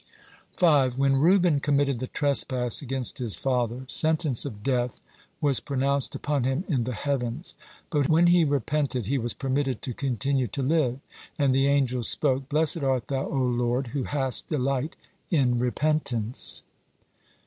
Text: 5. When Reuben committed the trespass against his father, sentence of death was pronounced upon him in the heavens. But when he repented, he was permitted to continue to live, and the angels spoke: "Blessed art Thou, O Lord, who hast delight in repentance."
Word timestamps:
5. 0.57 0.97
When 0.97 1.17
Reuben 1.17 1.59
committed 1.59 1.99
the 1.99 2.07
trespass 2.07 2.81
against 2.81 3.19
his 3.19 3.35
father, 3.35 3.85
sentence 3.87 4.45
of 4.45 4.63
death 4.63 4.99
was 5.39 5.59
pronounced 5.59 6.15
upon 6.15 6.43
him 6.43 6.63
in 6.67 6.85
the 6.85 6.93
heavens. 6.93 7.53
But 7.91 8.09
when 8.09 8.25
he 8.25 8.43
repented, 8.43 9.05
he 9.05 9.19
was 9.19 9.35
permitted 9.35 9.83
to 9.83 9.93
continue 9.93 10.47
to 10.47 10.63
live, 10.63 10.99
and 11.37 11.53
the 11.53 11.67
angels 11.67 12.09
spoke: 12.09 12.49
"Blessed 12.49 12.77
art 12.81 13.09
Thou, 13.09 13.27
O 13.27 13.35
Lord, 13.37 13.89
who 13.89 14.05
hast 14.05 14.47
delight 14.47 14.95
in 15.29 15.59
repentance." 15.59 16.63